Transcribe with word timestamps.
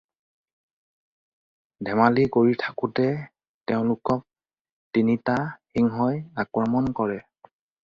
ধেমালি 1.89 2.23
কৰি 2.37 2.57
থাকোঁতে 2.63 3.05
তেওঁলোকক 3.73 4.25
তিনিটা 4.99 5.39
সিংহই 5.75 6.21
আক্ৰমণ 6.47 6.93
কৰে। 7.03 7.23